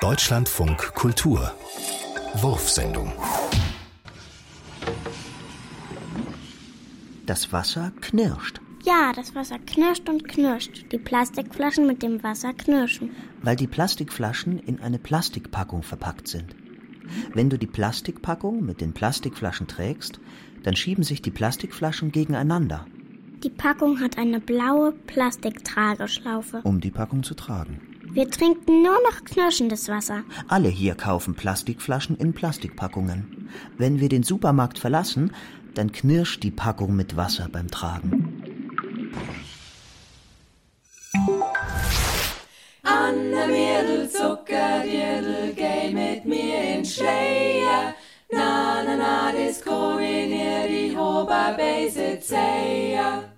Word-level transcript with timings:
Deutschlandfunk 0.00 0.94
Kultur 0.94 1.52
Wurfsendung 2.34 3.12
Das 7.26 7.52
Wasser 7.52 7.92
knirscht, 8.00 8.60
Ja, 8.84 9.12
das 9.14 9.34
Wasser 9.34 9.58
knirscht 9.58 10.08
und 10.08 10.26
knirscht. 10.26 10.86
Die 10.92 10.98
Plastikflaschen 10.98 11.86
mit 11.86 12.02
dem 12.02 12.22
Wasser 12.22 12.52
knirschen. 12.54 13.10
weil 13.42 13.56
die 13.56 13.66
Plastikflaschen 13.66 14.58
in 14.58 14.80
eine 14.80 14.98
Plastikpackung 14.98 15.82
verpackt 15.82 16.28
sind. 16.28 16.54
Wenn 17.34 17.50
du 17.50 17.58
die 17.58 17.66
Plastikpackung 17.66 18.64
mit 18.64 18.80
den 18.80 18.92
Plastikflaschen 18.92 19.66
trägst, 19.66 20.20
dann 20.62 20.76
schieben 20.76 21.04
sich 21.04 21.22
die 21.22 21.30
Plastikflaschen 21.30 22.12
gegeneinander, 22.12 22.86
Die 23.42 23.50
Packung 23.50 24.00
hat 24.00 24.18
eine 24.18 24.38
blaue 24.40 24.92
Plastiktrageschlaufe. 24.92 26.60
um 26.64 26.80
die 26.80 26.90
Packung 26.90 27.22
zu 27.22 27.34
tragen. 27.34 27.80
Wir 28.12 28.28
trinken 28.28 28.82
nur 28.82 28.98
noch 29.08 29.24
knirschendes 29.24 29.88
Wasser. 29.88 30.24
Alle 30.48 30.68
hier 30.68 30.94
kaufen 30.94 31.34
Plastikflaschen 31.34 32.16
in 32.16 32.32
Plastikpackungen. 32.32 33.48
Wenn 33.78 34.00
wir 34.00 34.08
den 34.08 34.22
Supermarkt 34.22 34.78
verlassen, 34.78 35.32
dann 35.74 35.92
knirscht 35.92 36.42
die 36.42 36.50
Packung 36.50 36.96
mit 36.96 37.16
Wasser 37.16 37.48
beim 37.50 37.70
Tragen. 37.70 38.42
Anne 42.82 43.46
Mädel, 43.46 44.08
Zuckerdirndl, 44.08 45.54
geh 45.54 45.92
mit 45.92 46.24
mir 46.24 46.78
in 46.78 46.84
Schleier. 46.84 47.94
Na, 48.32 48.82
na, 48.84 48.96
na, 48.96 49.20
kann 49.30 49.36
ich 49.40 49.62
dir 49.62 50.68
die 50.68 50.96
beiset 51.56 52.24
sei. 52.24 53.29